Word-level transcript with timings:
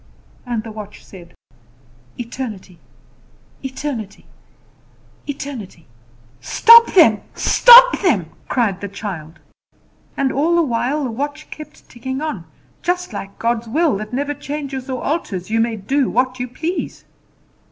And 0.47 0.63
the 0.63 0.71
watch 0.71 1.05
said, 1.05 1.35
"Eternity, 2.17 2.79
eternity, 3.61 4.25
eternity!" 5.27 5.85
"Stop 6.39 6.95
them! 6.95 7.21
stop 7.35 7.99
them!" 8.01 8.31
cried 8.49 8.81
the 8.81 8.87
child. 8.87 9.37
And 10.17 10.31
all 10.31 10.55
the 10.55 10.63
while 10.63 11.03
the 11.03 11.11
watch 11.11 11.51
kept 11.51 11.87
ticking 11.87 12.19
on; 12.19 12.45
just 12.81 13.13
like 13.13 13.37
God's 13.37 13.67
will, 13.67 13.95
that 13.97 14.11
never 14.11 14.33
changes 14.33 14.89
or 14.89 15.03
alters, 15.03 15.51
you 15.51 15.59
may 15.59 15.75
do 15.75 16.09
what 16.09 16.39
you 16.39 16.47
please. 16.47 17.05